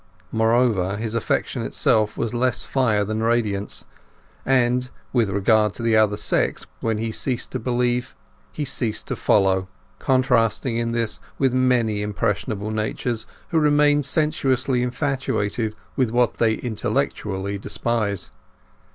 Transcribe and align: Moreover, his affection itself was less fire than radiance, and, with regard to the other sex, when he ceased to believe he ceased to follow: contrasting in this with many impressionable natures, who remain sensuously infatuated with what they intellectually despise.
Moreover, 0.31 0.97
his 0.97 1.13
affection 1.13 1.61
itself 1.61 2.17
was 2.17 2.33
less 2.33 2.63
fire 2.63 3.05
than 3.05 3.21
radiance, 3.21 3.85
and, 4.47 4.89
with 5.13 5.29
regard 5.29 5.75
to 5.75 5.83
the 5.83 5.95
other 5.95 6.17
sex, 6.17 6.65
when 6.79 6.97
he 6.97 7.11
ceased 7.11 7.51
to 7.51 7.59
believe 7.59 8.15
he 8.51 8.65
ceased 8.65 9.05
to 9.09 9.15
follow: 9.15 9.67
contrasting 9.99 10.75
in 10.77 10.91
this 10.91 11.19
with 11.37 11.53
many 11.53 12.01
impressionable 12.01 12.71
natures, 12.71 13.27
who 13.49 13.59
remain 13.59 14.01
sensuously 14.01 14.81
infatuated 14.81 15.75
with 15.95 16.09
what 16.09 16.37
they 16.37 16.55
intellectually 16.55 17.59
despise. 17.59 18.31